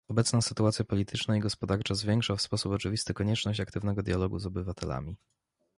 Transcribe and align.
Obecna 0.09 0.41
sytuacja 0.41 0.85
polityczna 0.85 1.37
i 1.37 1.39
gospodarcza 1.39 1.95
zwiększa 1.95 2.35
w 2.35 2.41
sposób 2.41 2.71
oczywisty 2.71 3.13
konieczność 3.13 3.59
aktywnego 3.59 4.03
dialogu 4.03 4.39
z 4.39 4.45
obywatelami 4.45 5.15